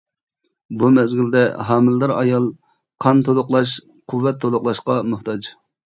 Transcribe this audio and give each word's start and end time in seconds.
بۇ 0.83 0.87
مەزگىلدە 0.93 1.43
ھامىلىدار 1.67 2.13
ئايال 2.15 2.49
قان 3.05 3.21
تولۇقلاش، 3.29 3.75
قۇۋۋەت 4.13 4.41
تولۇقلاشقا 4.47 4.97
موھتاج. 5.13 5.53